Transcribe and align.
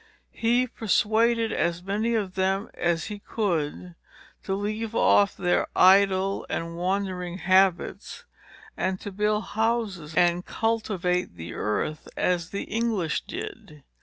He 0.33 0.65
persuaded 0.65 1.51
as 1.53 1.83
many 1.83 2.15
of 2.15 2.33
them 2.33 2.69
as 2.73 3.03
he 3.05 3.19
could, 3.19 3.93
to 4.43 4.55
leave 4.55 4.95
off 4.95 5.37
their 5.37 5.67
idle 5.75 6.43
and 6.49 6.75
wandering 6.75 7.37
habits, 7.37 8.25
and 8.75 8.99
to 9.01 9.11
build 9.11 9.43
houses, 9.43 10.15
and 10.15 10.43
cultivate 10.43 11.35
the 11.35 11.53
earth, 11.53 12.07
as 12.17 12.49
the 12.49 12.63
English 12.63 13.21
did. 13.27 13.83